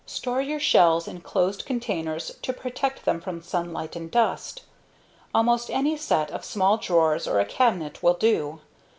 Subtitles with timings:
[0.07, 4.63] Store your shells in closed containers to protect them from sunlight and dust.
[5.31, 8.61] Almost any set of small drawers or a cabinet will do.